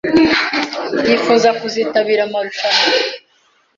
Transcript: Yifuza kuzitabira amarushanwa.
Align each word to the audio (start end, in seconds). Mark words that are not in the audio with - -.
Yifuza 1.07 1.49
kuzitabira 1.59 2.21
amarushanwa. 2.27 2.85